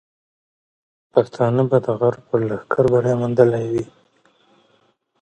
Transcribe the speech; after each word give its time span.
پښتانه 1.13 1.63
به 1.69 1.77
د 1.85 1.87
غرب 1.99 2.21
پر 2.29 2.39
لښکر 2.49 2.85
بری 2.91 3.13
موندلی 3.19 3.65
وي. 3.71 3.85